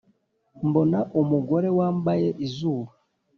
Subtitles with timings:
[0.67, 2.91] mbona umugore wambaye izuba,